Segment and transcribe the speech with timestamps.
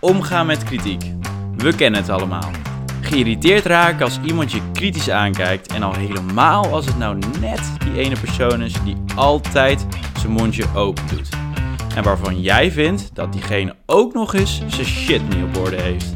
[0.00, 1.02] Omgaan met kritiek.
[1.56, 2.50] We kennen het allemaal.
[3.00, 7.98] Geïrriteerd raken als iemand je kritisch aankijkt en al helemaal als het nou net die
[7.98, 9.86] ene persoon is die altijd
[10.18, 11.28] zijn mondje open doet.
[11.94, 16.14] En waarvan jij vindt dat diegene ook nog eens zijn shit niet op orde heeft.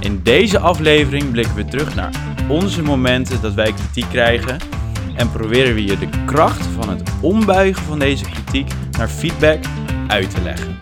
[0.00, 2.10] In deze aflevering blikken we terug naar
[2.48, 4.58] onze momenten dat wij kritiek krijgen
[5.16, 9.64] en proberen we je de kracht van het ombuigen van deze kritiek naar feedback
[10.06, 10.81] uit te leggen.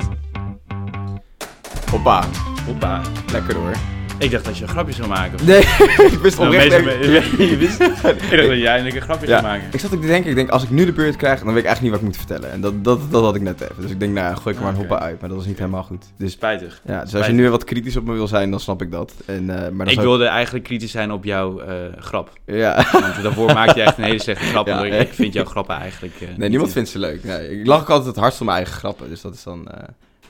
[1.91, 2.25] Hoppa,
[2.67, 3.01] Hoppa.
[3.33, 3.73] lekker hoor.
[4.19, 5.47] Ik dacht dat je een grapje zou maken.
[5.47, 5.59] Nee,
[6.12, 6.85] ik wist Nou, oprecht...
[6.85, 9.69] meestal- je wist- ik dacht dat jij eigenlijk een grapje zou Ja, maken.
[9.73, 11.69] ik zat te denken, ik denk, als ik nu de beurt krijg, dan weet ik
[11.69, 12.51] eigenlijk niet wat ik moet vertellen.
[12.55, 13.75] En dat, dat, dat had ik net even.
[13.83, 14.89] Dus ik denk, nou gooi ik er maar een Oké.
[14.89, 15.21] hoppa uit.
[15.21, 16.05] Maar dat was niet helemaal goed.
[16.19, 16.81] Dus, Spijtig.
[16.87, 19.12] ja, dus als je nu wat kritisch op me wil zijn, dan snap ik dat.
[19.27, 22.31] En, eh, maar dat Ik wilde eigenlijk kritisch zijn op jouw eh, grap.
[22.47, 22.87] Ja.
[22.93, 24.67] Want daarvoor maakte je echt een hele slechte grap.
[24.67, 26.15] Ja, ik, ik vind jouw grappen eigenlijk...
[26.20, 27.25] eh, Nee, niemand vindt ze leuk.
[27.25, 29.09] Nee, ik lach ook altijd het hardst om mijn eigen grappen.
[29.09, 29.69] Dus dat is dan...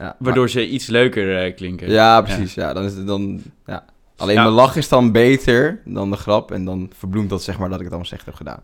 [0.00, 0.16] ja.
[0.18, 1.90] Waardoor ze iets leuker eh, klinken.
[1.90, 2.54] Ja, precies.
[2.54, 3.42] Ja, dan is het dan...
[3.66, 3.84] Ja.
[4.16, 4.42] Alleen Ja.
[4.42, 6.50] mijn lach is dan beter dan de grap.
[6.52, 8.62] En dan verbloemt dat zeg maar dat ik het allemaal slecht heb gedaan.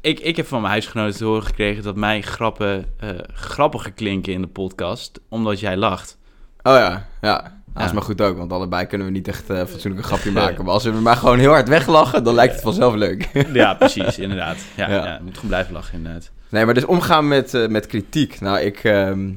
[0.00, 4.32] Ik, ik heb van mijn huisgenoten te horen gekregen dat mijn grappen eh, grappiger klinken
[4.32, 6.18] in de podcast, omdat jij lacht.
[6.62, 7.54] Oh ja, ja.
[7.74, 10.30] Dat is maar goed ook, want allebei kunnen we niet echt eh fatsoenlijk een grapje
[10.40, 10.64] maken.
[10.64, 13.46] Maar als we maar gewoon heel hard weglachen, dan lijkt het vanzelf leuk.
[13.52, 14.56] Ja, precies, inderdaad.
[14.76, 15.18] Ja, Ja.
[15.22, 16.30] moet gewoon blijven lachen, inderdaad.
[16.48, 18.40] Nee, maar dus omgaan met, met kritiek.
[18.40, 19.28] Nou, ik ehm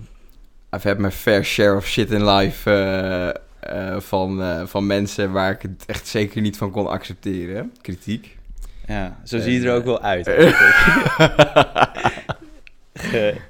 [0.75, 5.31] I've had mijn fair share of shit in life eh, eh, van, eh, van mensen
[5.31, 7.73] waar ik het echt zeker niet van kon accepteren.
[7.81, 8.37] Kritiek.
[8.87, 10.27] Ja, zo zie je er ook wel uit.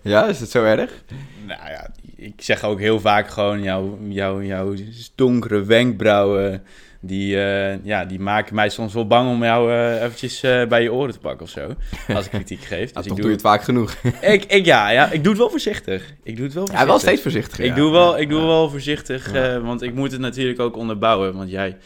[0.02, 1.04] Ja, is het zo erg?
[1.46, 4.74] nou ja, ik zeg ook heel vaak gewoon jouw, jouw, jouw
[5.16, 6.64] donkere wenkbrauwen,
[7.02, 10.82] die, eh, ja, die maken mij soms wel bang om jou eh, eventjes eh, bij
[10.84, 11.74] je oren te pakken of zo,
[12.14, 12.92] als ik kritiek geef.
[12.94, 13.96] Dus ik doe je het vaak genoeg.
[14.22, 16.14] ik, ik, ja, ja, ik doe het wel voorzichtig.
[16.24, 16.88] Ik doe het wel Ja, voorzichtig.
[16.88, 17.64] wel steeds voorzichtiger.
[17.64, 17.76] Ik ja.
[17.76, 18.46] doe wel, ik doe Ja.
[18.46, 19.60] wel voorzichtig, Ja.
[19.60, 21.36] want ik moet het natuurlijk ook onderbouwen.
[21.36, 21.78] Want jij,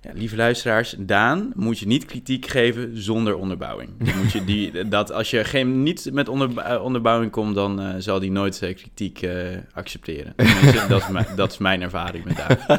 [0.00, 3.90] ja, lieve luisteraars, Daan, moet je niet kritiek geven zonder onderbouwing.
[3.98, 7.80] Dan moet je die, dat als je geen, niet met onder, eh, onderbouwing komt, dan
[7.80, 9.28] eh, zal die nooit eh, kritiek
[9.72, 10.34] accepteren.
[10.88, 12.78] Dat, is mijn, dat is mijn ervaring met Daan.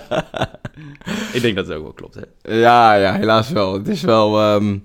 [1.33, 2.53] ik denk dat het ook wel klopt, hè?
[2.55, 3.73] Ja, ja, helaas wel.
[3.73, 4.39] Het is wel.
[4.39, 4.77] ehm,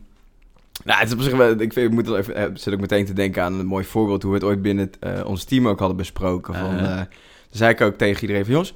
[0.84, 1.50] Nou, het is op zich wel.
[1.50, 2.58] Ik, vind, ik moet even.
[2.58, 5.24] Zit ook meteen te denken aan een mooi voorbeeld hoe we het ooit binnen het,
[5.24, 6.54] ons team ook hadden besproken.
[6.54, 7.06] Van, toen
[7.50, 8.74] zei ik ook tegen iedereen: van, jongens,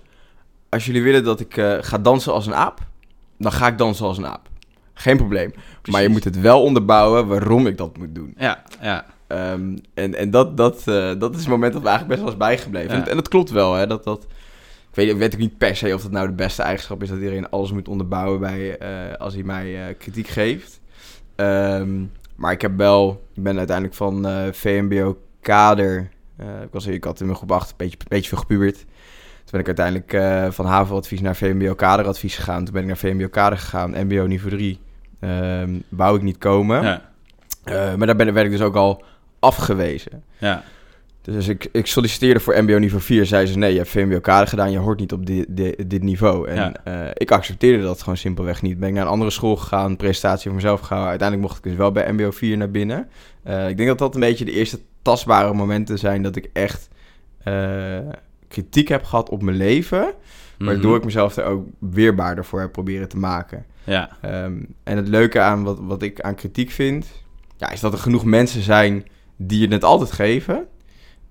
[0.69, 2.87] als jullie willen dat ik ga dansen als een aap,
[3.39, 4.49] dan ga ik dansen als een aap.
[4.95, 5.53] Geen probleem.
[5.91, 8.35] Maar je moet het wel onderbouwen waarom ik dat moet doen.
[8.39, 9.05] Ja, ja.
[9.27, 12.31] Ehm, en en dat, dat, eh, dat is het moment dat we eigenlijk best wel
[12.31, 12.97] is bijgebleven.
[12.97, 13.03] Ja.
[13.03, 13.87] En, en dat klopt wel, hè.
[13.87, 14.23] Dat, dat,
[14.89, 17.09] ik, weet, ik weet ook niet per se of dat nou de beste eigenschap is...
[17.09, 20.81] dat iedereen alles moet onderbouwen bij, eh, als hij mij eh, kritiek geeft.
[21.35, 22.05] Ehm,
[22.37, 23.23] maar ik heb wel...
[23.35, 26.11] Ik ben uiteindelijk van VMBO-kader...
[26.39, 28.85] ik, was, ik had in mijn groep 8 een beetje, een beetje veel gepubert.
[29.51, 32.65] Toen ben ik uiteindelijk eh, van HAVO-advies naar VMBO-kaderadvies gegaan.
[32.65, 34.79] Toen ben ik naar VMBO-kader gegaan, MBO niveau 3.
[35.21, 36.83] Ehm wou ik niet komen.
[36.83, 37.03] ja.
[37.65, 39.03] Eh, maar daar ben, werd ik dus ook al
[39.39, 40.23] afgewezen.
[40.39, 40.63] ja.
[41.23, 43.27] Dus ik, ik solliciteerde voor MBO niveau 4.
[43.27, 44.71] Zei ze, nee, je hebt VMBO kader gedaan.
[44.71, 46.49] Je hoort niet op dit, niveau.
[46.49, 46.75] En Ja.
[46.85, 48.79] eh, ik accepteerde dat gewoon simpelweg niet.
[48.79, 49.97] Ben ik naar een andere school gegaan.
[49.97, 51.09] Presentatie voor mezelf gehouden.
[51.11, 53.09] Uiteindelijk mocht ik dus wel bij MBO 4 naar binnen.
[53.45, 56.23] Ik denk dat dat een beetje de eerste tastbare momenten zijn...
[56.23, 56.89] dat ik echt
[58.49, 60.13] kritiek heb gehad op mijn leven.
[60.59, 60.99] Waardoor Mhm.
[60.99, 63.67] ik mezelf er ook weerbaarder voor heb proberen te maken.
[63.85, 67.07] Ja, Ehm, en het leuke aan wat, wat ik aan kritiek vind,
[67.57, 69.05] ja, is dat er genoeg mensen zijn
[69.37, 70.67] die je het altijd geven.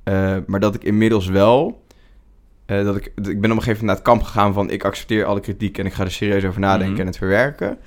[0.04, 1.84] Eh, maar dat ik inmiddels wel,
[2.66, 4.86] eh, dat ik, ik ben op een gegeven moment naar het kamp gegaan van ik
[4.86, 7.02] accepteer alle kritiek en ik ga er serieus over nadenken Mhm.
[7.02, 7.78] en het verwerken.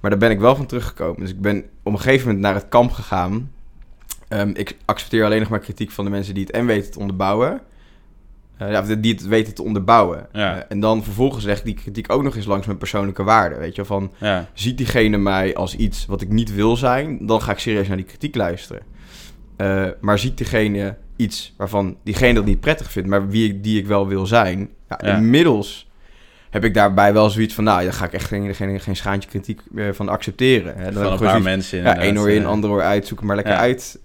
[0.00, 1.20] Maar daar ben ik wel van teruggekomen.
[1.20, 3.50] Dus ik ben op een gegeven moment naar het kamp gegaan.
[4.28, 6.98] Ehm, ik accepteer alleen nog maar kritiek van de mensen die het en weten te
[6.98, 7.60] onderbouwen.
[8.60, 10.26] Eh, ja, die het weten te onderbouwen.
[10.32, 10.56] Ja.
[10.56, 13.56] Eh, en dan vervolgens leg ik die kritiek ook nog eens langs mijn persoonlijke waarde.
[13.56, 14.46] Weet je, van ja.
[14.52, 17.96] ziet diegene mij als iets wat ik niet wil zijn, dan ga ik serieus naar
[17.96, 18.82] die kritiek luisteren.
[19.56, 23.78] Eh, maar ziet diegene iets waarvan diegene dat niet prettig vindt, maar wie ik, die
[23.78, 25.88] ik wel wil zijn, ja, inmiddels
[26.50, 29.28] heb ik daarbij wel zoiets van, nou, daar ga ik echt geen, geen, geen schaantje
[29.28, 29.60] kritiek
[29.92, 30.76] van accepteren.
[30.76, 30.92] Hè.
[30.92, 33.36] Dan Van een paar zoiets- mensen ja, één oor in, ander oor uit, zoek maar
[33.36, 33.98] lekker uit.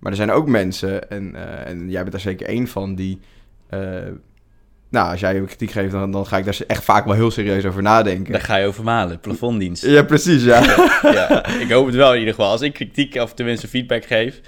[0.00, 3.18] Maar er zijn ook mensen, en, eh, en jij bent daar zeker één van, die...
[3.68, 3.80] eh,
[4.88, 7.30] nou, als jij je kritiek geeft, dan, dan ga ik daar echt vaak wel heel
[7.30, 8.32] serieus over nadenken.
[8.32, 9.86] Daar ga je over malen, plafonddienst.
[9.86, 10.62] Ja, precies, ja.
[11.02, 12.50] ja, ik hoop het wel in ieder geval.
[12.50, 14.40] Als ik kritiek of tenminste feedback geef,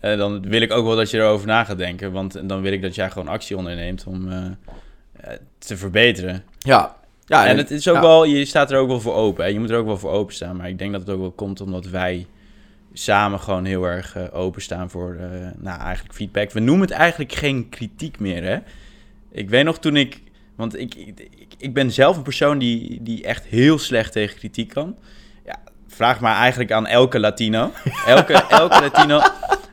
[0.00, 2.12] eh, dan wil ik ook wel dat je erover na gaat denken.
[2.12, 4.28] Want dan wil ik dat jij gewoon actie onderneemt om
[5.58, 6.44] te verbeteren.
[6.58, 6.96] Ja.
[7.24, 8.00] ja en het is ook ja.
[8.00, 9.44] wel, je staat er ook wel voor open.
[9.44, 9.50] Hè?
[9.50, 10.56] Je moet er ook wel voor openstaan.
[10.56, 12.26] Maar ik denk dat het ook wel komt omdat wij
[12.98, 16.50] samen gewoon heel erg eh, openstaan voor, eh, nou eigenlijk feedback.
[16.50, 18.58] We noemen het eigenlijk geen kritiek meer, hè.
[19.30, 20.22] Ik weet nog toen ik
[20.56, 24.68] Want ik, ik, ik ben zelf een persoon die, die echt heel slecht tegen kritiek
[24.68, 24.96] kan.
[25.44, 25.58] Ja,
[25.88, 27.72] vraag maar eigenlijk aan elke Latino.
[28.06, 29.20] Elke, elke Latino.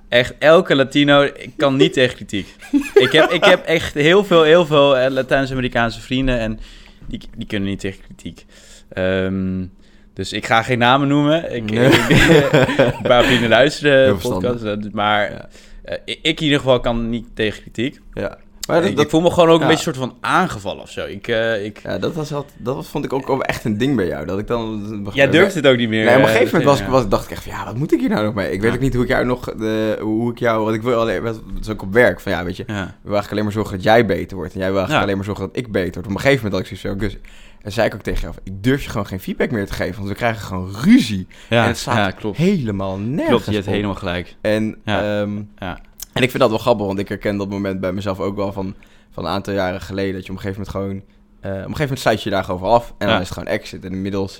[0.09, 2.55] Echt, elke Latino ik kan niet tegen kritiek.
[2.93, 6.59] Ik heb, ik heb echt heel veel, heel veel eh, Latijns-Amerikaanse vrienden en
[7.07, 8.45] die, die kunnen niet tegen kritiek.
[8.89, 9.65] Ehm,
[10.13, 11.56] dus ik ga geen namen noemen.
[11.56, 11.88] Ik, Nee.
[11.88, 12.50] ik-
[12.98, 15.48] een paar vrienden luisteren Heel podcast, eh, maar Ja.
[15.83, 18.00] eh, ik in ieder geval kan niet tegen kritiek.
[18.13, 18.38] Ja.
[18.68, 19.62] Maar dat, ik, dat, voel me gewoon ook ja.
[19.63, 21.06] een beetje soort van aangevallen of zo.
[21.06, 24.07] Ik, eh, ik, ja, dat, was dat was, vond ik ook echt een ding bij
[24.07, 24.25] jou.
[24.25, 25.10] Dat ik dan...
[25.13, 26.06] Jij durft het ook niet meer.
[26.06, 27.75] Nee, op een eh, gegeven moment was, ik- was, dacht ik echt van, ja, wat
[27.77, 28.51] moet ik hier nou nog mee?
[28.51, 31.00] Ik weet ook niet hoe ik jou nog, de, hoe ik jou, wat ik wil
[31.00, 33.54] alleen, dat is ook op werk, van ja, weet je, ik wil eigenlijk alleen maar
[33.54, 34.54] zorgen dat jij beter wordt.
[34.54, 36.06] En jij wil eigenlijk alleen maar zorgen dat ik beter word.
[36.06, 37.18] Op een gegeven moment had ik zoiets dus,
[37.63, 39.95] en zei ik ook tegen jou, ik durf je gewoon geen feedback meer te geven,
[39.95, 41.27] want we krijgen gewoon ruzie.
[41.50, 42.38] Ja, en het slaat ja, klopt.
[42.38, 43.74] helemaal nergens Klopt, je hebt op.
[43.74, 44.36] helemaal gelijk.
[44.42, 45.19] En, Ja.
[45.21, 45.80] ehm, Ja.
[46.13, 48.51] en ik vind dat wel grappig, want ik herken dat moment bij mezelf ook wel
[48.54, 48.75] van,
[49.12, 51.62] van een aantal jaren geleden, dat je op een gegeven moment gewoon, eh, op een
[51.63, 53.86] gegeven moment sluit je daar gewoon af en dan is het gewoon exit.
[53.86, 54.38] En inmiddels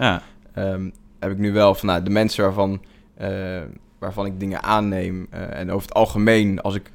[0.54, 0.90] ehm,
[1.20, 2.82] heb ik nu wel van nou, de mensen waarvan,
[3.18, 3.62] eh,
[4.00, 5.28] waarvan ik dingen aanneem.
[5.30, 6.92] eh, en over het algemeen, als ik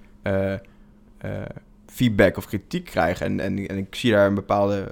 [1.86, 4.88] feedback of kritiek krijg en, en, en ik zie daar een bepaalde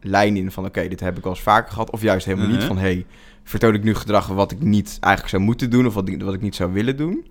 [0.00, 1.90] lijn in van oké, dit heb ik al eens vaker gehad.
[1.90, 2.66] Of juist helemaal niet Mhm.
[2.66, 3.06] van hey,
[3.44, 6.34] vertoon ik nu gedrag wat ik niet eigenlijk zou moeten doen of wat ik, wat
[6.34, 7.26] ik niet zou willen doen.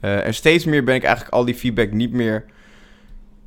[0.00, 2.44] Eh, en steeds meer ben ik eigenlijk al die feedback niet meer,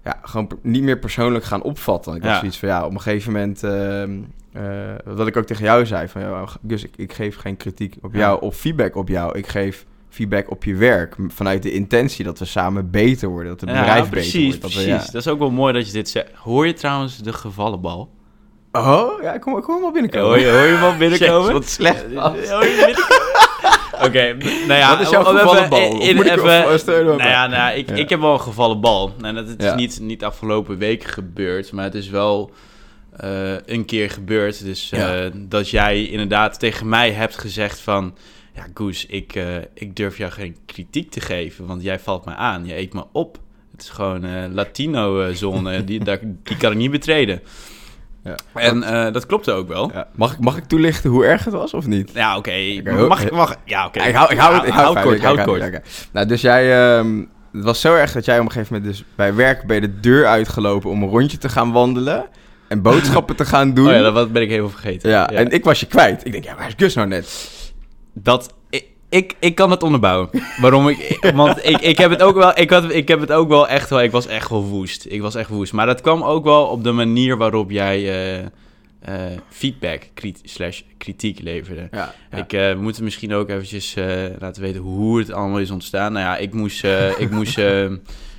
[0.04, 2.16] ja, gewoon per- niet meer persoonlijk gaan opvatten.
[2.16, 2.40] Ik Ja.
[2.40, 4.18] zoiets van ja, op een gegeven moment, ehm,
[4.52, 4.64] eh,
[5.16, 8.14] wat ik ook tegen jou zei, van ja, Gus, ik, ik geef geen kritiek op
[8.14, 8.20] Ja.
[8.20, 9.38] jou of feedback op jou.
[9.38, 13.62] Ik geef feedback op je werk vanuit de intentie dat we samen beter worden, dat
[13.62, 14.62] het ja bedrijf precies, beter wordt.
[14.62, 14.86] Dat precies.
[14.92, 15.12] we, ja.
[15.12, 16.32] Dat is ook wel mooi dat je dit zegt.
[16.34, 18.10] Hoor je trouwens de gevallenbal?
[18.78, 20.28] Oh, ja, kom, kom maar binnenkomen.
[20.28, 21.38] Hoor je, hoor je al binnenkomen?
[21.40, 22.04] Jezus, wat slecht.
[22.14, 22.36] Hoor
[22.66, 23.26] je binnenkomen?
[24.08, 24.34] Oké,
[24.68, 24.90] nou ja.
[24.90, 25.80] Wat is jouw gevallen bal?
[26.02, 27.96] in- Of even- maar nou ja, nou, ja, ik, Ja.
[27.96, 29.14] ik heb wel een gevallen bal.
[29.22, 29.76] En dat het is Ja.
[29.76, 32.52] niet, niet afgelopen week gebeurd, maar het is wel
[33.18, 34.64] eh, een keer gebeurd.
[34.64, 38.16] Dus eh, dat jij inderdaad tegen mij hebt gezegd van...
[38.56, 39.44] Ja, Goes, ik, eh,
[39.74, 42.66] ik durf jou geen kritiek te geven, want jij valt me aan.
[42.66, 43.38] Je eet me op.
[43.72, 47.42] Het is gewoon Latino-zone, die, daar- die kan ik niet betreden.
[48.28, 48.62] Ja.
[48.62, 49.92] En eh, dat klopte ook wel.
[49.94, 50.08] Ja.
[50.16, 52.12] Mag, ik, mag ik toelichten hoe erg het was of niet?
[52.14, 52.82] Ja, oké.
[53.08, 53.32] Mag ik?
[53.32, 54.00] Mag, ja, oké.
[54.04, 55.82] Ik hou, ik hou het, ik hou Houd het kort, houd kort.
[56.12, 56.98] Nou, dus jij...
[56.98, 59.80] ehm, het was zo erg dat jij op een gegeven moment dus bij werk bij
[59.80, 62.26] de deur uitgelopen om een rondje te gaan wandelen
[62.68, 63.88] en boodschappen te gaan doen.
[63.94, 65.10] Oh ja, dat ben ik even vergeten.
[65.10, 66.26] Ja, en ik was je kwijt.
[66.26, 67.56] Ik denk, ja, waar is Gus nou net?
[68.24, 68.54] dat
[69.10, 70.30] ik, ik, kan het onderbouwen.
[70.62, 73.48] Waarom ik, want ik, ik heb het ook wel, ik had, ik heb het ook
[73.48, 75.06] wel echt wel, ik was echt wel woest.
[75.10, 75.74] Ik was echt woest.
[75.74, 78.46] Maar dat kwam ook wel op de manier waarop jij eh,
[79.00, 80.02] eh, feedback
[80.44, 81.88] slash kritiek leverde.
[81.92, 82.38] Ja, ja.
[82.38, 83.96] Ik eh, moet misschien ook eventjes
[84.40, 86.14] laten weten hoe het allemaal is ontstaan.
[86.14, 86.84] Nou ja, ik moest,
[87.24, 87.58] ik moest,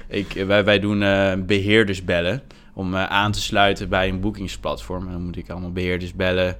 [0.08, 2.42] ik, wij, wij doen eh, beheerders bellen
[2.74, 5.06] om aan te sluiten bij een boekingsplatform.
[5.06, 6.56] En dan moet ik allemaal beheerders bellen.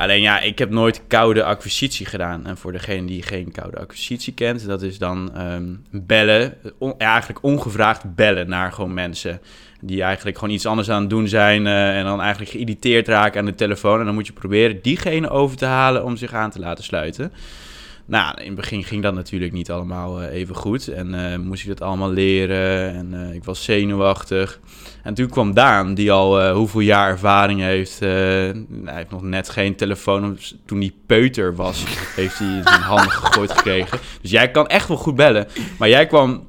[0.00, 2.46] Alleen ja, ik heb nooit koude acquisitie gedaan.
[2.46, 6.54] En voor degene die geen koude acquisitie kent, dat is dan ehm, bellen,
[6.98, 9.40] eigenlijk ongevraagd bellen naar gewoon mensen
[9.80, 13.40] die eigenlijk gewoon iets anders aan het doen zijn eh, en dan eigenlijk geïrriteerd raken
[13.40, 13.98] aan de telefoon.
[13.98, 17.32] En dan moet je proberen diegene over te halen om zich aan te laten sluiten.
[18.10, 20.88] Nou, in het begin ging dat natuurlijk niet allemaal eh, even goed.
[20.88, 22.94] En eh, moest ik dat allemaal leren.
[22.94, 24.60] En eh, ik was zenuwachtig.
[25.02, 28.02] En toen kwam Daan, die al hoeveel jaar ervaring heeft.
[28.02, 30.38] eh, hij heeft nog net geen telefoon.
[30.64, 31.84] Toen hij peuter was,
[32.16, 33.98] heeft hij het in handen gegooid gekregen.
[34.20, 35.46] Dus jij kan echt wel goed bellen.
[35.78, 36.48] Maar jij kwam,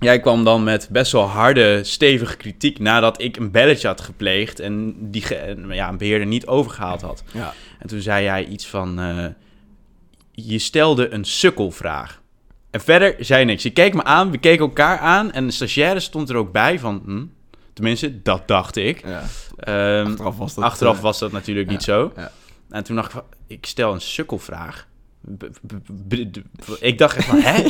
[0.00, 2.78] jij kwam dan met best wel harde, stevige kritiek...
[2.78, 4.60] nadat ik een belletje had gepleegd...
[4.60, 5.24] en die
[5.68, 7.22] ja, een beheerder niet overgehaald had.
[7.32, 7.54] Ja.
[7.78, 9.00] En toen zei jij iets van...
[10.46, 12.20] je stelde een sukkelvraag.
[12.70, 13.62] En verder zei niks.
[13.62, 15.32] Je keek me aan, we keken elkaar aan...
[15.32, 17.02] en de stagiaire stond er ook bij van...
[17.04, 17.24] Hm,
[17.72, 19.02] tenminste, dat dacht ik.
[19.06, 19.22] Ja.
[19.56, 20.64] Ehm, Achteraf was dat...
[20.64, 22.12] achteraf eh, was dat natuurlijk ja, niet zo.
[22.16, 22.30] ja.
[22.70, 23.24] En toen dacht ik van...
[23.46, 24.88] Ik stel een sukkelvraag.
[26.08, 27.62] B- ik dacht echt van, hè?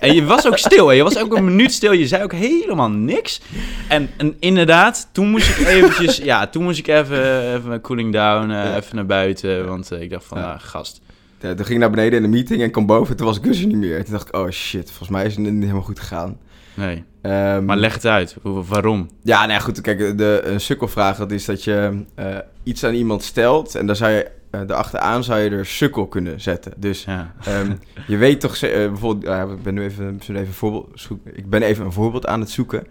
[0.00, 0.94] En je was ook stil, hè?
[0.94, 1.92] Je was ook een minuut stil.
[1.92, 3.40] Je zei ook helemaal niks.
[3.88, 6.16] En, en inderdaad, toen moest ik eventjes...
[6.16, 9.66] ja, toen moest ik even, even cooling down, eh, even naar buiten.
[9.66, 10.52] Want eh, ik dacht van, Ja.
[10.52, 11.00] ah, gast.
[11.44, 13.16] Ja, toen ging ik naar beneden in de meeting en kwam boven.
[13.16, 14.04] Toen was Gus er niet meer.
[14.04, 16.38] Toen dacht ik, oh shit, volgens mij is het niet helemaal goed gegaan.
[16.74, 17.04] Nee.
[17.22, 18.36] Ehm, Maar leg het uit.
[18.42, 19.10] Hoe- Waarom?
[19.22, 19.80] Ja, nou goed.
[19.80, 23.74] Kijk, de, een sukkelvraag, dat is dat je eh, iets aan iemand stelt...
[23.74, 26.72] en daar zou je, eh erachteraan zou je er sukkel kunnen zetten.
[26.76, 27.34] Dus Ja.
[27.44, 27.72] Ehm,
[28.06, 31.08] je weet toch, eh, bijvoorbeeld, ik ben nu even, even een voorbeeld.
[31.32, 32.86] Ik ben even een voorbeeld aan het zoeken.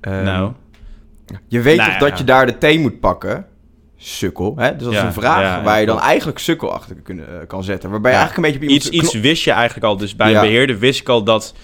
[0.00, 0.52] Ehm, nou.
[1.46, 2.08] Je weet Nou toch ja.
[2.08, 3.46] dat je daar de thee moet pakken?
[4.02, 4.76] Sukkel, hè?
[4.76, 7.46] Dus dat is een vraag ja, ja, waar je dan eigenlijk sukkel achter kunnen, eh,
[7.46, 7.90] kan zetten.
[7.90, 9.96] Waarbij je eigenlijk een beetje op Iets, iets wist je eigenlijk al.
[9.96, 11.54] Dus bij een beheerder wist ik al dat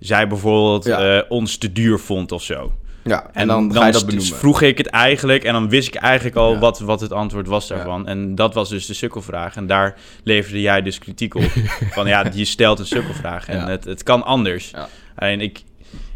[0.00, 2.72] zij bijvoorbeeld eh, ons te duur vond of zo.
[3.04, 6.36] Ja, en, dan, ga je dat vroeg ik het eigenlijk en dan wist ik eigenlijk
[6.36, 8.06] al wat, wat het antwoord was daarvan.
[8.06, 9.56] En dat was dus de sukkelvraag.
[9.56, 11.50] En daar leverde jij dus kritiek op.
[11.96, 14.70] van ja, je stelt een sukkelvraag en het, het kan anders.
[14.70, 14.88] Ja.
[15.14, 15.62] En ik,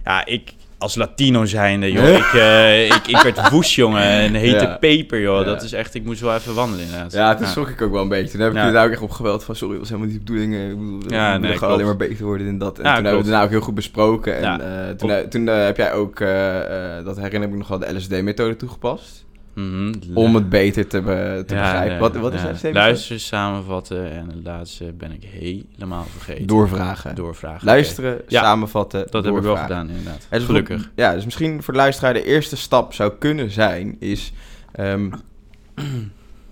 [0.04, 4.02] ja, ik als Latino zijnde, joh, ik, eh, ik, ik werd woest, jongen.
[4.24, 4.76] Een hete Ja.
[4.80, 5.38] peper, joh.
[5.38, 5.44] Ja.
[5.44, 7.12] Dat is echt, ik moest wel even wandelen inderdaad.
[7.12, 8.30] Ja, toen schrok ik ook wel een beetje.
[8.32, 10.24] Toen heb ik er daar ook echt op geweld van, sorry, was helemaal niet de
[10.24, 10.54] bedoeling.
[10.54, 12.78] eh, Ik bedoel, Ja, nee, gewoon alleen maar beter worden in dat.
[12.78, 14.36] En toen hebben we het daarna ook heel goed besproken.
[14.38, 16.18] En eh, toen, toen heb jij ook,
[17.04, 19.24] dat herinner ik me nog wel, de LSD-methode toegepast.
[19.54, 19.92] Mhm.
[20.14, 21.88] Om het beter te, be- te Ja, begrijpen.
[21.90, 22.72] nee, wat, wat is ja.
[22.72, 26.46] Luisteren, samenvatten en het laatste ben ik helemaal vergeten.
[26.46, 27.14] Doorvragen.
[27.14, 27.66] Doorvragen.
[27.66, 29.66] Luisteren, Ja, samenvatten, Dat heb ik wel doorvragen.
[29.76, 30.26] gedaan, inderdaad.
[30.30, 30.90] Is Gelukkig.
[30.94, 34.32] ja, dus misschien voor de luisteraar de eerste stap zou kunnen zijn, is...
[34.72, 35.10] ehm,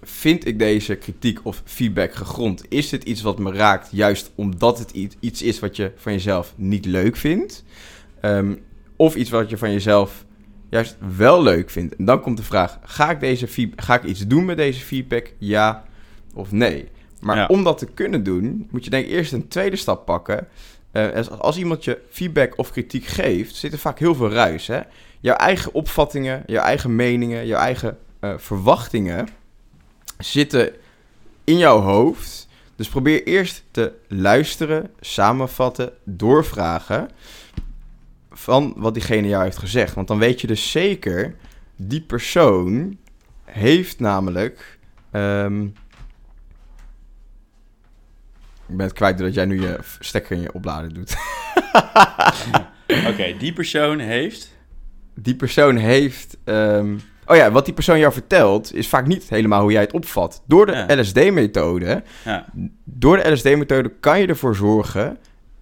[0.03, 2.65] vind ik deze kritiek of feedback gegrond?
[2.69, 6.13] Is dit iets wat me raakt, juist omdat het iets, iets is wat je van
[6.13, 7.65] jezelf niet leuk vindt?
[8.21, 8.55] Ehm,
[8.97, 10.25] of iets wat je van jezelf
[10.71, 11.97] juist wel leuk vindt?
[11.97, 15.33] En dan komt de vraag, ga ik, deze ga ik iets doen met deze feedback?
[15.39, 15.85] Ja
[16.35, 16.89] of nee?
[17.21, 17.47] Maar Ja.
[17.47, 20.49] om dat te kunnen doen, moet je denk ik eerst een tweede stap pakken...
[20.93, 24.67] Eh, als, als iemand je feedback of kritiek geeft, zit er vaak heel veel ruis.
[24.67, 24.81] Hè?
[25.21, 29.29] Jouw eigen opvattingen, jouw eigen meningen, jouw eigen eh, verwachtingen
[30.19, 30.73] zitten
[31.45, 32.49] in jouw hoofd.
[32.77, 37.09] Dus probeer eerst te luisteren, samenvatten, doorvragen
[38.39, 39.95] van wat diegene jou heeft gezegd.
[39.95, 41.35] Want dan weet je dus zeker,
[41.77, 42.99] die persoon
[43.45, 44.79] heeft namelijk...
[45.11, 45.63] ehm,
[48.69, 51.17] ik ben het kwijt doordat jij nu je stekker in je oplader doet.
[53.11, 54.57] Oké, die persoon heeft...
[55.15, 56.37] die persoon heeft.
[56.45, 59.93] ehm, oh ja, wat die persoon jou vertelt, is vaak niet helemaal hoe jij het
[59.93, 60.43] opvat.
[60.47, 61.01] Door de Ja.
[61.01, 62.03] LSD-methode.
[62.25, 62.47] Ja,
[62.85, 65.19] Door de LSD-methode kan je ervoor zorgen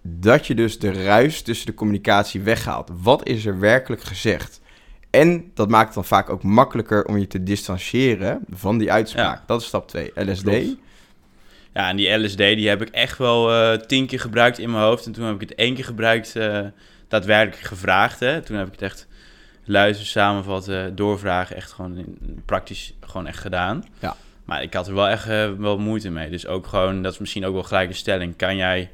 [0.08, 2.90] dat je dus de ruis tussen de communicatie weghaalt.
[3.02, 4.60] Wat is er werkelijk gezegd?
[5.10, 9.36] En dat maakt het dan vaak ook makkelijker om je te distancieren van die uitspraak.
[9.38, 9.44] Ja.
[9.46, 10.10] Dat is stap 2.
[10.14, 10.42] LSD.
[10.42, 10.76] Klopt.
[11.75, 14.82] ja, en die LSD die heb ik echt wel eh, tien keer gebruikt in mijn
[14.84, 15.06] hoofd.
[15.06, 16.60] En toen heb ik het één keer gebruikt, eh,
[17.08, 18.20] daadwerkelijk gevraagd.
[18.20, 18.40] Hè.
[18.42, 19.06] Toen heb ik het echt
[19.64, 23.84] luisteren, samenvatten, doorvragen, echt gewoon in- praktisch gewoon echt gedaan.
[23.98, 24.16] Ja.
[24.44, 26.30] Maar ik had er wel echt eh, wel moeite mee.
[26.30, 28.36] Dus ook gewoon, dat is misschien ook wel gelijk een stelling.
[28.36, 28.90] Kan jij...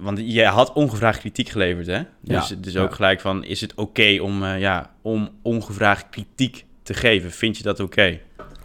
[0.00, 2.02] Want jij had ongevraagd kritiek geleverd, hè?
[2.20, 2.94] Dus Ja, het is ook ja.
[2.94, 7.30] gelijk van, is het oké om, eh, ja, om ongevraagd kritiek te geven?
[7.30, 8.18] Vind je dat oké?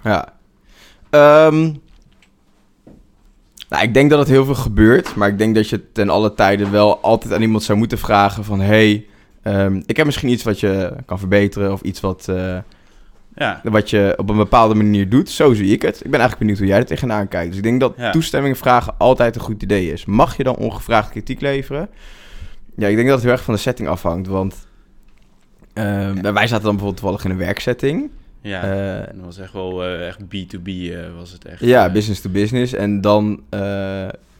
[0.04, 0.34] Ja.
[1.10, 1.62] Ehm,
[3.70, 6.34] nou, ik denk dat het heel veel gebeurt, maar ik denk dat je ten alle
[6.34, 8.60] tijden wel altijd aan iemand zou moeten vragen van...
[8.60, 9.06] hey,
[9.42, 12.58] ehm, ik heb misschien iets wat je kan verbeteren of iets wat, eh,
[13.36, 15.30] Ja, wat je op een bepaalde manier doet.
[15.30, 15.96] Zo zie ik het.
[15.96, 17.48] Ik ben eigenlijk benieuwd hoe jij er tegenaan kijkt.
[17.48, 18.12] Dus ik denk dat Ja.
[18.12, 20.06] toestemming vragen altijd een goed idee is.
[20.06, 21.90] Mag je dan ongevraagd kritiek leveren?
[22.76, 24.68] Ja, ik denk dat het heel erg van de setting afhangt, want...
[25.74, 28.10] ehm, Wij zaten dan bijvoorbeeld toevallig in een werksetting.
[28.42, 28.64] ja.
[28.64, 31.60] Eh, En dat was echt wel eh, echt B2B eh, was het echt.
[31.60, 32.74] Ja, business to business.
[32.74, 33.44] En dan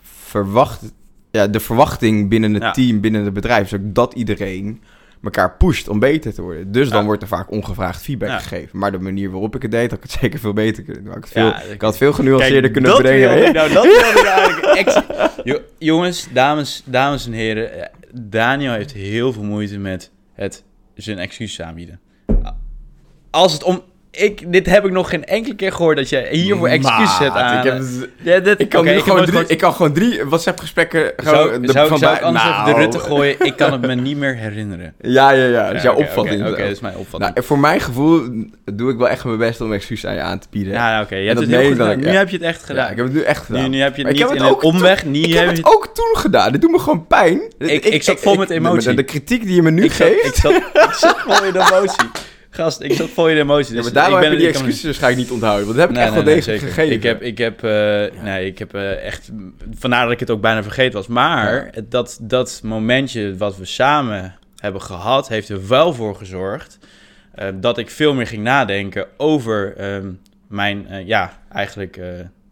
[0.02, 0.94] verwacht...
[1.32, 2.72] Ja, de verwachting binnen het Ja.
[2.72, 3.66] team, binnen het bedrijf...
[3.66, 4.82] is ook dat iedereen
[5.26, 6.72] elkaar pusht om beter te worden.
[6.72, 7.06] Dus dan Ja.
[7.06, 8.40] wordt er vaak ongevraagd feedback Ja.
[8.40, 8.80] gegeven.
[8.80, 11.16] Maar de manier waarop ik het deed, had ik het zeker veel beter kunnen doen.
[11.16, 14.26] Ik, Ja, ik had veel genuanceerder kunnen ik nou, dat wilde ik
[14.76, 15.38] eigenlijk.
[15.44, 17.74] Jo- jongens, dames, dames en heren.
[17.82, 17.88] eh,
[18.22, 20.64] Daniel heeft heel veel moeite met het
[20.96, 22.00] zijn excuus aanbieden.
[23.32, 23.82] Als het om...
[24.18, 27.42] Ik, dit heb ik nog geen enkele keer gehoord dat je hiervoor excuus zet Maat,
[27.42, 27.58] aan.
[27.58, 27.84] Ik, heb
[28.22, 31.12] Ja, dit- ik, kan gewoon drie, ik kan gewoon drie WhatsApp-gesprekken...
[31.16, 33.36] gewoon Zou, er zou, van zou ik anders even de Nou, Rutte gooien?
[33.40, 34.94] Ik kan het me niet meer herinneren.
[35.02, 35.66] Ja, ja, ja.
[35.68, 36.48] Dat is jouw opvatting.
[36.48, 37.34] Oké, dat is mijn opvatting.
[37.34, 38.22] nou, voor mijn gevoel
[38.74, 40.74] doe ik wel echt mijn best om excuus aan je aan te bieden.
[40.74, 41.16] ja, oké.
[41.16, 42.00] Je hebt het heel goed gedaan.
[42.00, 42.86] Nu heb je het echt gedaan.
[42.86, 43.62] Ja, ik heb het nu echt gedaan.
[43.62, 45.04] nu, nu heb je het niet in een toen- omweg.
[45.04, 46.52] Ik heb het ook toen gedaan.
[46.52, 47.42] Dit doet me gewoon pijn.
[47.58, 48.90] Ik- zat vol met emotie.
[48.90, 50.26] De, de kritiek die je me nu geeft.
[50.26, 52.10] ik, zat, ik zat vol in de emotie.
[52.56, 53.76] Gast, ik zat vol in de emotie.
[53.76, 55.66] Ja, Dus maar daarom ik ben, heb je die excuses waarschijnlijk niet onthouden.
[55.66, 56.96] Want dat heb ik Nee, echt nee, wel nee, gegeven.
[56.96, 59.30] Ik heb, ik heb, eh, nee, ik heb eh, echt...
[59.74, 61.08] Vandaar dat ik het ook bijna vergeten was.
[61.08, 65.28] Maar dat, dat momentje wat we samen hebben gehad...
[65.28, 66.78] heeft er wel voor gezorgd...
[67.34, 70.12] eh, dat ik veel meer ging nadenken over ehm,
[70.48, 70.88] mijn...
[71.06, 72.00] ja, eigenlijk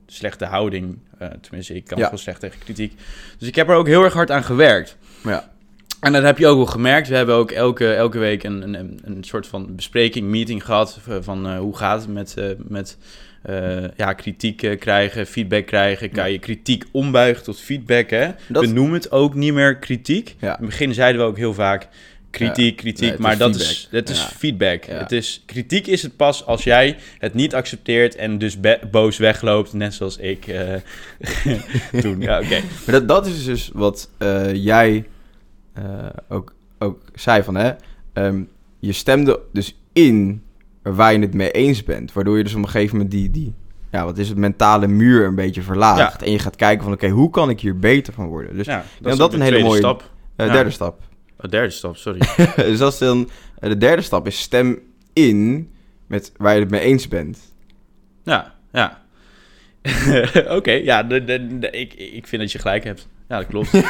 [0.07, 0.99] slechte houding.
[1.41, 2.93] Tenminste, ik kan wel slecht tegen kritiek.
[3.37, 4.97] Dus ik heb er ook heel erg hard aan gewerkt.
[5.23, 5.51] Ja.
[6.03, 7.07] En dat heb je ook wel gemerkt.
[7.07, 10.99] We hebben ook elke, elke week een, een, een soort van bespreking, meeting gehad.
[11.21, 12.97] Van eh, hoe gaat het met, eh, met
[13.41, 16.11] eh, ja, kritiek krijgen, feedback krijgen.
[16.11, 18.09] Kan je kritiek ombuigen tot feedback?
[18.09, 18.29] Hè?
[18.47, 20.35] Dat- We noemen het ook niet meer kritiek.
[20.39, 20.47] Ja.
[20.47, 21.87] In het begin zeiden we ook heel vaak
[22.29, 23.09] kritiek, kritiek.
[23.09, 24.27] Nee, maar is dat is, het is Ja.
[24.37, 24.83] feedback.
[24.83, 24.97] Ja.
[24.97, 28.57] Het is, kritiek is het pas als jij het niet accepteert en dus
[28.91, 29.73] boos wegloopt.
[29.73, 30.73] Net zoals ik eh,
[32.01, 32.21] toen.
[32.21, 32.59] Ja, oké.
[32.85, 34.09] Maar dat, dat is dus wat
[34.53, 35.05] jij
[36.29, 37.71] ook, ook zei van, hè.
[38.13, 38.43] ehm,
[38.79, 40.43] je stemde dus in
[40.81, 42.13] waar je het mee eens bent.
[42.13, 43.53] Waardoor je dus op een gegeven moment die, die
[43.91, 46.21] ja, wat is het, mentale muur een beetje verlaagt.
[46.23, 48.55] En je gaat kijken van, oké, hoe kan ik hier beter van worden?
[48.55, 50.11] Dus ja, dat, is dat een hele mooie stap.
[50.35, 50.51] eh, Ja.
[50.51, 51.01] derde stap.
[51.39, 52.19] Oh, derde stap, sorry.
[52.55, 54.79] dus dat is dan, eh, de derde stap is stem
[55.13, 55.69] in
[56.07, 57.39] met waar je het mee eens bent.
[58.23, 59.01] Ja, ja.
[60.57, 63.07] Oké, ja, de, de, de- ik, ik vind dat je gelijk hebt.
[63.33, 63.71] Ja, dat klopt.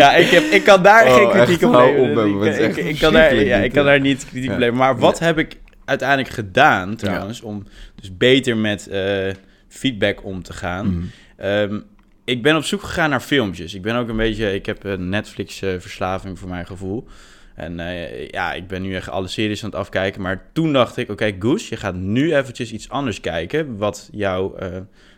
[0.00, 2.64] ja, ik, heb, ik kan daar Oh, geen kritiek op leveren.
[2.64, 3.90] Ik- ik, ik, kan daar, ja, ik kan hè.
[3.90, 4.52] daar niet kritiek Ja.
[4.54, 4.78] op leveren.
[4.80, 9.32] Maar wat heb ik uiteindelijk gedaan, trouwens, om dus beter met eh,
[9.68, 10.86] feedback om te gaan?
[10.86, 11.04] Mhm.
[11.36, 11.80] Ehm,
[12.24, 13.74] ik ben op zoek gegaan naar filmpjes.
[13.74, 17.06] Ik ben ook een beetje, ik heb een Netflix-verslaving voor mijn gevoel.
[17.54, 20.20] En eh, ja, ik ben nu echt alle series aan het afkijken.
[20.22, 23.76] Maar toen dacht ik, oké, Goes, je gaat nu eventjes iets anders kijken...
[23.76, 24.68] wat jouw eh,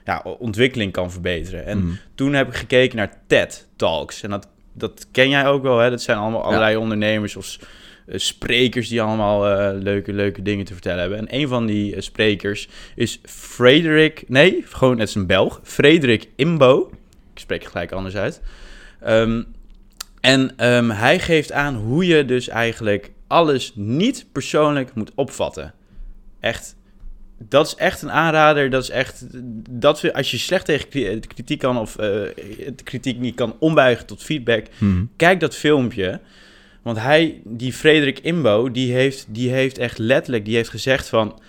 [0.04, 1.66] ja, ontwikkeling kan verbeteren.
[1.66, 1.94] En Mhm.
[2.14, 4.23] toen heb ik gekeken naar TED Talks.
[4.23, 5.90] En dat, dat ken jij ook wel, hè?
[5.90, 7.58] Dat zijn allemaal allerlei ondernemers of
[8.06, 8.88] eh, sprekers...
[8.88, 11.18] die allemaal eh, leuke, leuke dingen te vertellen hebben.
[11.18, 14.25] En een van die eh, sprekers is Frederik...
[14.28, 15.61] Nee, gewoon, het is een Belg.
[15.62, 16.90] Frederik Imbo.
[17.34, 18.40] Ik spreek het gelijk anders uit.
[19.00, 19.42] Ehm,
[20.20, 25.75] en ehm, hij geeft aan hoe je dus eigenlijk alles niet persoonlijk moet opvatten.
[26.40, 26.76] Echt,
[27.48, 28.70] dat is echt een aanrader.
[28.70, 29.24] Dat is echt,
[29.70, 34.06] dat als je slecht tegen de kritiek kan of eh, de kritiek niet kan ombuigen
[34.06, 35.04] tot feedback, Mhm.
[35.16, 36.20] kijk dat filmpje.
[36.82, 41.40] Want hij, die Frederik Imbo, die heeft, die heeft echt letterlijk, die heeft gezegd van,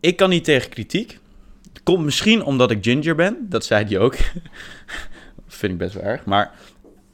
[0.00, 1.18] ik kan niet tegen kritiek.
[1.82, 4.16] Komt misschien omdat ik ginger ben, dat zei hij ook.
[5.46, 6.24] Vind ik best wel erg.
[6.24, 6.50] Maar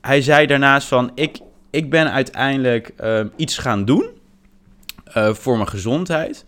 [0.01, 1.39] hij zei daarnaast van, ik,
[1.71, 4.09] ik ben uiteindelijk ehm, iets gaan doen
[5.05, 6.45] eh, voor mijn gezondheid.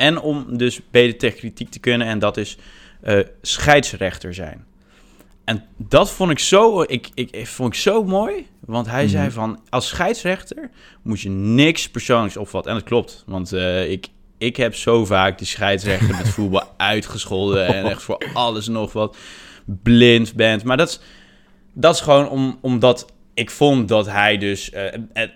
[0.00, 2.06] En om dus beter tegen kritiek te kunnen.
[2.06, 2.56] En dat is
[3.02, 4.64] eh, scheidsrechter zijn.
[5.44, 8.46] En dat vond ik zo, ik, ik, ik vond ik zo mooi.
[8.60, 9.10] Want hij Mhm.
[9.12, 10.70] zei van, als scheidsrechter
[11.02, 12.72] moet je niks persoonlijks opvatten.
[12.72, 14.06] En dat klopt, want eh, ik,
[14.38, 17.66] ik heb zo vaak die scheidsrechter met voetbal uitgescholden.
[17.66, 19.16] En echt voor alles en nog wat
[19.82, 20.64] blind bent.
[20.64, 21.00] Maar dat is,
[21.72, 24.84] dat is gewoon om, omdat ik vond dat hij dus eh,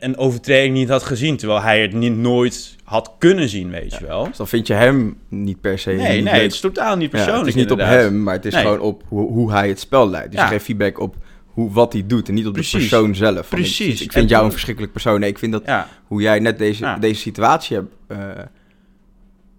[0.00, 1.36] een, overtreding niet had gezien.
[1.36, 4.24] Terwijl hij het niet, nooit had kunnen zien, weet je wel.
[4.24, 5.90] Dus dan vind je hem niet per se...
[5.90, 6.32] Nee, nee, leuk.
[6.42, 8.62] het is totaal niet Ja, persoonlijk het is niet op hem, maar het is Nee.
[8.62, 10.30] gewoon op hoe, hoe hij het spel leidt.
[10.30, 10.46] Dus Ja.
[10.46, 12.72] je geeft feedback op hoe, wat hij doet en niet op Precies.
[12.72, 13.46] de persoon zelf.
[13.48, 13.94] Van, Precies.
[13.94, 15.20] Ik, ik vind En- jou een verschrikkelijk persoon.
[15.20, 15.62] Nee, ik vind dat
[16.06, 17.92] hoe jij net deze, deze situatie hebt...
[18.08, 18.18] eh,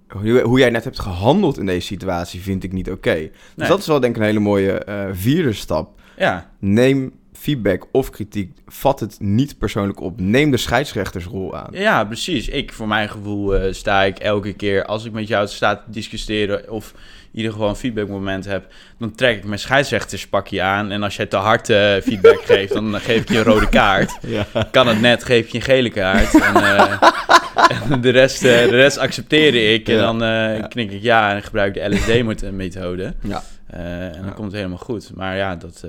[0.08, 3.14] hoe, hoe jij net hebt gehandeld in deze situatie vind ik niet oké.
[3.16, 3.68] Dus Nee.
[3.68, 6.00] dat is wel denk ik een hele mooie eh, vierde stap.
[6.18, 10.20] ja, Neem feedback of kritiek, vat het niet persoonlijk op.
[10.20, 11.68] Neem de scheidsrechtersrol aan.
[11.72, 12.48] ja, precies.
[12.48, 15.92] Ik, voor mijn gevoel, eh, sta ik elke keer als ik met jou sta te
[15.92, 16.94] discussiëren of
[17.32, 20.92] in ieder geval een feedbackmoment heb, dan trek ik mijn scheidsrechterspakje aan.
[20.92, 24.18] En als jij te hard eh, feedback geeft, dan geef ik je een rode kaart.
[24.28, 24.46] Ja.
[24.72, 26.42] Kan het net, geef je een gele kaart.
[26.42, 27.02] En, eh,
[27.92, 29.90] en de, rest, de rest accepteerde ik.
[29.90, 33.14] En dan knik ik ja en gebruik de LSD-methode.
[33.22, 33.44] Ja.
[33.68, 35.12] En dan komt het helemaal goed.
[35.16, 35.86] Maar ja, dat,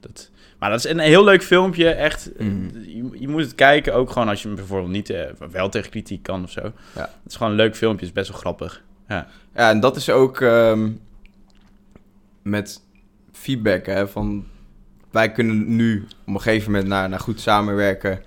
[0.00, 0.30] dat...
[0.58, 2.30] Maar dat is een heel leuk filmpje, echt.
[2.38, 2.78] Mhm.
[2.80, 6.22] Je, je moet het kijken, ook gewoon als je bijvoorbeeld niet eh, wel tegen kritiek
[6.22, 6.60] kan of zo.
[6.94, 7.00] Ja.
[7.00, 8.82] Het is gewoon een leuk filmpje, het is best wel grappig.
[9.08, 10.90] Ja, Ja, en dat is ook ehm,
[12.42, 12.80] met
[13.32, 13.86] feedback.
[13.86, 14.44] Hè, van,
[15.10, 18.22] wij kunnen nu op een gegeven moment naar, naar goed samenwerken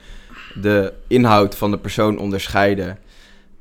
[0.61, 2.97] de inhoud van de persoon onderscheiden.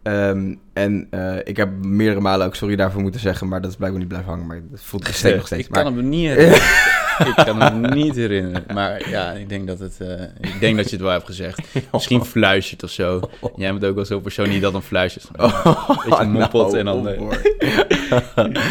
[0.03, 3.77] Ehm, en eh, ik heb meerdere malen ook sorry daarvoor moeten zeggen, maar dat is
[3.77, 4.47] blijkbaar niet blijven hangen.
[4.47, 5.37] Maar dat voelt nog steeds.
[5.43, 5.67] nog steeds.
[5.67, 6.37] ik Maar- kan het me niet.
[7.27, 8.65] ik kan me niet herinneren.
[8.75, 11.61] Maar ja, ik denk dat, het, eh, ik denk dat je het wel hebt gezegd.
[11.93, 13.21] Misschien fluistert of zo.
[13.57, 15.29] Jij bent ook wel zo'n persoon die dat dan fluistert.
[15.39, 18.47] Oh, Beetje mompelt en dan, op, eh.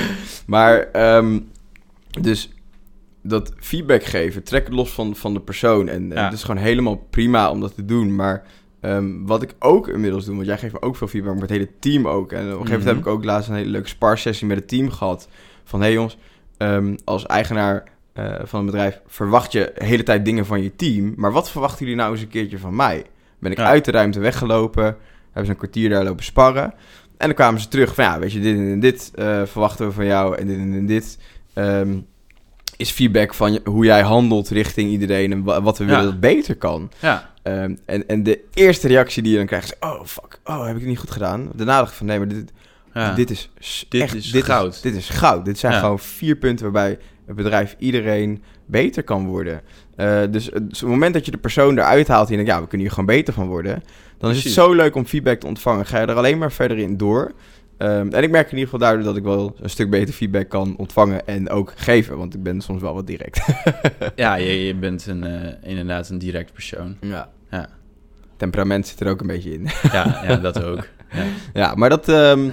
[0.45, 1.39] maar, ehm,
[2.21, 2.49] dus
[3.23, 5.87] dat feedback geven, trek het los van, van de persoon.
[5.87, 6.23] En, Ja.
[6.23, 8.15] het is gewoon helemaal prima om dat te doen.
[8.15, 8.43] Maar
[8.81, 11.51] ehm, wat ik ook inmiddels doe, want jij geeft me ook veel feedback, maar het
[11.51, 12.31] hele team ook.
[12.31, 12.95] En op een gegeven moment Mhm.
[12.95, 15.27] heb ik ook laatst een hele leuke sparsessie met het team gehad.
[15.63, 16.17] Van, hé hey jongens,
[16.57, 17.83] ehm, als eigenaar
[18.17, 21.13] eh, van een bedrijf verwacht je de hele tijd dingen van je team.
[21.15, 23.05] Maar wat verwachten jullie nou eens een keertje van mij?
[23.39, 23.65] Ben ik Ja.
[23.65, 26.63] uit de ruimte weggelopen, hebben ze een kwartier daar lopen sparren.
[27.17, 29.91] En dan kwamen ze terug van, ja, weet je, dit en dit eh, verwachten we
[29.91, 31.17] van jou en dit en dit.
[31.53, 31.97] Ehm,
[32.77, 36.55] is feedback van hoe jij handelt richting iedereen en wa- wat we willen dat beter
[36.55, 36.91] kan.
[36.99, 40.61] Ja, Ehm, en, en de eerste reactie die je dan krijgt is, oh fuck, oh
[40.65, 41.49] heb ik het niet goed gedaan.
[41.55, 42.51] Daarna dacht ik van, nee, maar dit,
[42.93, 43.13] ja.
[43.13, 43.49] dit is
[43.89, 44.73] Dit echt, is dit goud.
[44.73, 45.45] Is, dit is goud.
[45.45, 49.61] Dit zijn gewoon vier punten waarbij het bedrijf iedereen beter kan worden.
[49.95, 52.49] Eh, dus, het- dus op het moment dat je de persoon eruit haalt en denkt,
[52.51, 53.83] ja, we kunnen hier gewoon beter van worden,
[54.17, 55.85] dan is het zo leuk om feedback te ontvangen.
[55.85, 57.31] Ga je er alleen maar verder in door.
[57.77, 60.49] Ehm, en ik merk in ieder geval daardoor dat ik wel een stuk beter feedback
[60.49, 63.39] kan ontvangen en ook geven, want ik ben soms wel wat direct.
[64.15, 66.97] ja je, je bent een, eh, inderdaad een direct persoon.
[67.01, 67.29] ja.
[67.51, 67.67] Ja.
[68.37, 69.67] temperament zit er ook een beetje in.
[69.91, 70.87] Ja, ja dat ook.
[71.11, 71.23] Ja.
[71.53, 72.09] ja, maar dat...
[72.09, 72.49] ehm,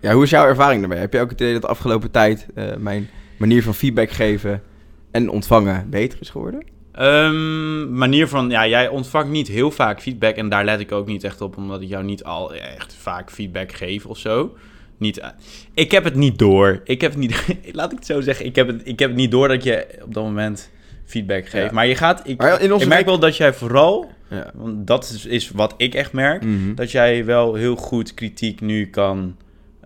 [0.00, 0.98] ja, hoe is jouw ervaring daarmee?
[0.98, 3.08] Heb je ook het idee dat de afgelopen tijd eh, mijn
[3.40, 4.62] manier van feedback geven
[5.10, 6.62] en ontvangen beter is geworden?
[6.92, 11.06] Ehm, manier van, ja, jij ontvangt niet heel vaak feedback en daar let ik ook
[11.06, 14.56] niet echt op, omdat ik jou niet al echt vaak feedback geef of zo.
[14.98, 15.28] Niet, eh,
[15.74, 16.80] ik heb het niet door.
[16.84, 19.18] Ik heb het niet, laat ik het zo zeggen, ik heb het, ik heb het
[19.18, 20.70] niet door dat je op dat moment
[21.04, 21.64] feedback geeft.
[21.66, 21.72] Ja.
[21.72, 24.50] Maar je gaat, ik, Maar in onze ik merk wel dat jij vooral, Ja.
[24.54, 26.74] want dat is, is wat ik echt merk, Mhm.
[26.74, 29.36] dat jij wel heel goed kritiek nu kan,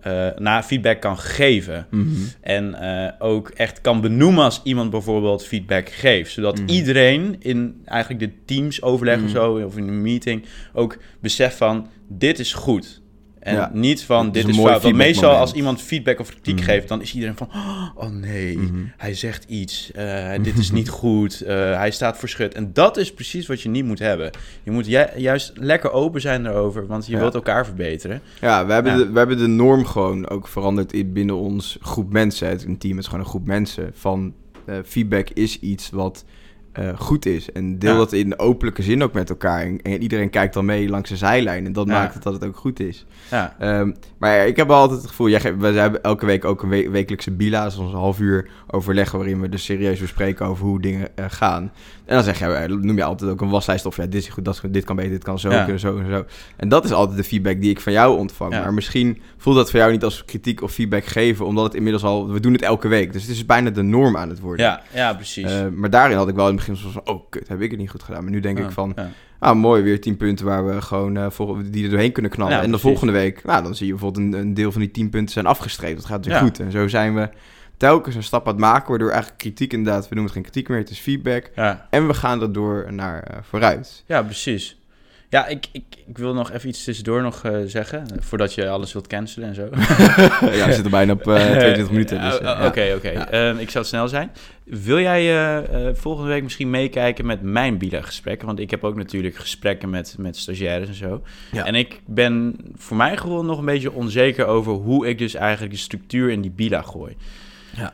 [0.05, 1.87] eh na feedback kan geven.
[1.91, 2.07] Mhm.
[2.41, 6.31] En eh, ook echt kan benoemen als iemand bijvoorbeeld feedback geeft.
[6.31, 6.69] Zodat Mhm.
[6.69, 9.25] iedereen in eigenlijk de teams overleg Mhm.
[9.25, 13.01] of zo, of in een meeting, ook beseft van dit is goed.
[13.45, 13.69] En Ja.
[13.73, 14.81] niet van is dit is fout.
[14.81, 16.63] Want meestal als iemand feedback of kritiek Mhm.
[16.63, 17.49] geeft, dan is iedereen van
[17.95, 18.83] oh nee, Mhm.
[18.97, 22.53] hij zegt iets, eh, dit is niet goed, eh, hij staat verschut.
[22.53, 24.31] En dat is precies wat je niet moet hebben.
[24.63, 27.19] Je moet ju- juist lekker open zijn daarover, want je Ja.
[27.19, 28.21] wilt elkaar verbeteren.
[28.41, 28.97] Ja, we hebben, Ja.
[28.97, 32.47] De, we hebben de norm gewoon ook veranderd in, binnen ons groep mensen.
[32.47, 33.91] Het, een team is gewoon een groep mensen.
[33.93, 34.33] Van
[34.65, 36.25] eh, feedback is iets wat
[36.75, 37.51] eh, goed is.
[37.51, 37.97] En deel Ja.
[37.97, 39.61] dat in openlijke zin ook met elkaar.
[39.61, 41.65] En, en iedereen kijkt dan mee langs de zijlijn.
[41.65, 41.93] En dat Ja.
[41.93, 43.05] maakt het dat het ook goed is.
[43.31, 46.63] Ja, Ehm, maar ik heb wel altijd het gevoel, jij, we hebben elke week ook
[46.63, 49.99] een we- wekelijkse bila, dat is ons een half uur overleg waarin we dus serieus
[49.99, 51.71] bespreken over hoe dingen eh, gaan.
[52.05, 54.27] En dan zeg je, eh, noem je altijd ook een waslijst of ja, dit is
[54.27, 55.61] goed, dat, dit kan beter, dit kan zo, Ja.
[55.63, 56.25] kunnen zo en zo.
[56.57, 58.53] En dat is altijd de feedback die ik van jou ontvang.
[58.53, 58.61] Ja.
[58.61, 62.03] Maar misschien voelt dat voor jou niet als kritiek of feedback geven, omdat het inmiddels
[62.03, 63.13] al, we doen het elke week.
[63.13, 64.65] Dus het is bijna de norm aan het worden.
[64.65, 65.51] ja, ja precies.
[65.51, 67.71] Eh, maar daarin had ik wel in het begin soms van, oh kut, heb ik
[67.71, 68.23] het niet goed gedaan.
[68.23, 69.09] Maar nu denk Ja, ik van, ja.
[69.39, 72.53] Ah, mooi, weer tien punten waar we gewoon vol- die er doorheen kunnen knallen.
[72.53, 74.91] Ja, en de volgende week, nou, dan zie je bijvoorbeeld een, een deel van die
[74.91, 75.95] tien punten zijn afgestreept.
[75.95, 76.59] Dat gaat weer goed.
[76.59, 77.29] En zo zijn we
[77.77, 80.69] telkens een stap aan het maken, waardoor eigenlijk kritiek inderdaad, we noemen het geen kritiek
[80.69, 81.51] meer, het is feedback.
[81.89, 84.03] En we gaan er door naar eh, vooruit.
[84.05, 84.79] Ja, precies.
[85.29, 88.69] Ja, ik, ik, ik wil nog even iets tussendoor nog eh, zeggen, eh, voordat je
[88.69, 89.61] alles wilt cancelen en zo.
[90.57, 92.21] ja, we zitten bijna op eh, 22 minuten.
[92.21, 92.95] Dus, eh, oh, Oké, ja.
[92.95, 93.09] oké.
[93.09, 93.29] Ja.
[93.29, 94.31] Ehm, ik zal snel zijn.
[94.63, 98.47] Wil jij eh, eh, volgende week misschien meekijken met mijn BILA-gesprekken?
[98.47, 101.23] Want ik heb ook natuurlijk gesprekken met, met stagiaires en zo.
[101.51, 101.65] Ja.
[101.65, 105.73] En ik ben voor mijn gevoel nog een beetje onzeker over hoe ik dus eigenlijk
[105.73, 107.15] de structuur in die BILA gooi.
[107.75, 107.93] Ja.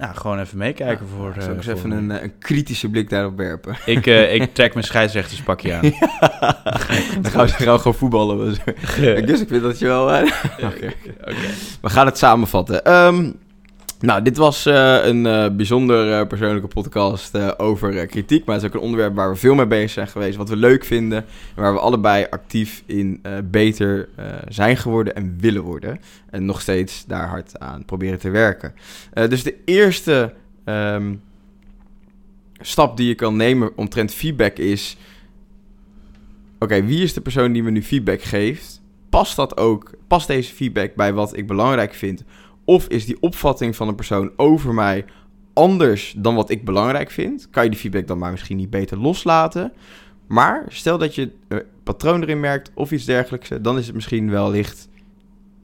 [0.00, 1.32] Nou, gewoon even meekijken Ja, voor...
[1.38, 3.76] Zal ik eh, eens even een, eh, een kritische blik daarop werpen.
[3.86, 5.82] Ik, eh, ik trek mijn scheidsrechterspakje aan.
[7.22, 8.38] dan gaan we, dan gaan we gewoon voetballen.
[8.38, 8.58] Dus
[9.40, 10.04] ik vind dat je wel...
[10.04, 10.92] Oké.
[11.20, 11.48] Oké.
[11.80, 12.84] We gaan het samenvatten.
[12.84, 13.30] Ehm,
[14.00, 18.44] nou, dit was eh, een eh, bijzonder eh, persoonlijke podcast over kritiek.
[18.44, 20.36] Maar het is ook een onderwerp waar we veel mee bezig zijn geweest.
[20.36, 21.18] Wat we leuk vinden.
[21.54, 24.08] En waar we allebei actief in beter
[24.48, 26.00] zijn geworden en willen worden.
[26.30, 28.74] En nog steeds daar hard aan proberen te werken.
[29.12, 30.34] Dus de eerste
[30.64, 31.14] ehm,
[32.60, 34.96] stap die je kan nemen omtrent feedback is...
[36.58, 38.80] Oké, wie is de persoon die me nu feedback geeft?
[39.08, 42.24] Past dat ook, past deze feedback bij wat ik belangrijk vind?
[42.64, 45.04] Of is die opvatting van een persoon over mij
[45.52, 47.48] anders dan wat ik belangrijk vind?
[47.50, 49.72] Kan je die feedback dan maar misschien niet beter loslaten?
[50.26, 54.30] Maar stel dat je een patroon erin merkt of iets dergelijks, dan is het misschien
[54.30, 54.88] wellicht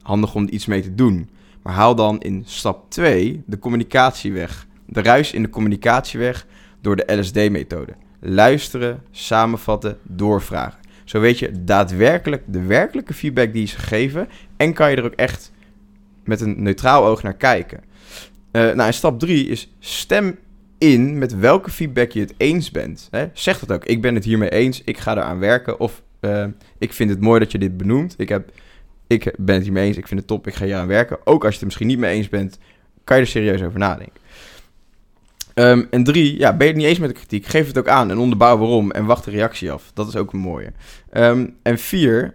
[0.01, 1.29] handig om iets mee te doen.
[1.61, 4.67] Maar haal dan in stap 2 de communicatie weg.
[4.85, 6.45] De ruis in de communicatie weg
[6.81, 7.93] door de LSD-methode.
[8.19, 10.79] Luisteren, samenvatten, doorvragen.
[11.03, 15.13] Zo weet je daadwerkelijk de werkelijke feedback die is gegeven en kan je er ook
[15.13, 15.51] echt
[16.27, 17.83] met een neutraal oog naar kijken.
[18.51, 20.37] Eh, nou, en stap 3 is stem
[20.77, 23.07] in met welke feedback je het eens bent.
[23.11, 23.27] Hè?
[23.33, 23.85] Zeg dat ook.
[23.85, 24.81] Ik ben het hiermee eens.
[24.85, 25.79] Ik ga eraan werken.
[25.79, 26.45] Of eh,
[26.77, 28.15] ik vind het mooi dat je dit benoemt.
[28.17, 28.51] Ik, heb,
[29.07, 29.97] ik ben het hiermee eens.
[29.97, 30.47] Ik vind het top.
[30.47, 31.17] Ik ga hier aan werken.
[31.23, 32.57] Ook als je het misschien niet mee eens bent,
[33.03, 34.21] kan je er serieus over nadenken.
[35.57, 37.87] Ehm, en drie, ja, ben je het niet eens met de kritiek, geef het ook
[37.87, 39.91] aan en onderbouw waarom en wacht de reactie af.
[39.93, 40.71] Dat is ook een mooie.
[41.09, 42.33] Ehm, en vier,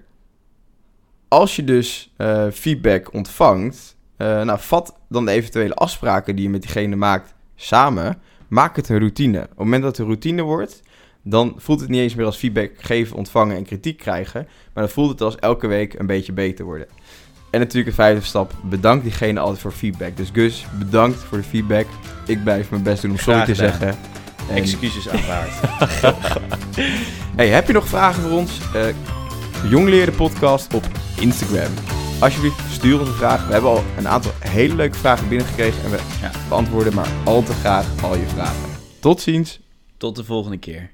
[1.32, 6.50] als je dus eh, feedback ontvangt, eh, nou, vat dan de eventuele afspraken die je
[6.50, 8.18] met diegene maakt samen.
[8.48, 9.38] Maak het een routine.
[9.38, 10.82] Op het moment dat het een routine wordt,
[11.22, 14.48] dan voelt het niet eens meer als feedback geven, ontvangen en kritiek krijgen.
[14.72, 16.86] Maar dan voelt het als elke week een beetje beter worden.
[17.50, 20.16] En natuurlijk de vijfde stap, bedank diegene altijd voor feedback.
[20.16, 21.86] Dus Gus, bedankt voor de feedback.
[22.26, 23.88] Ik blijf mijn best doen om sorry te zeggen.
[24.48, 25.52] En, Excuses aanvaard.
[27.36, 28.60] hey, heb je nog vragen voor ons?
[29.68, 30.84] Jongleren podcast op
[31.20, 31.72] Instagram.
[32.20, 33.46] Alsjeblieft, stuur ons een vraag.
[33.46, 36.30] We hebben al een aantal hele leuke vragen binnengekregen en we Ja.
[36.48, 38.70] beantwoorden maar al te graag al je vragen.
[39.00, 39.60] Tot ziens.
[39.96, 40.90] Tot de volgende keer.